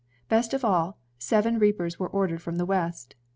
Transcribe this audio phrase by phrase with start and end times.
[0.29, 3.13] Best of all, seven reapers were ordered from the West.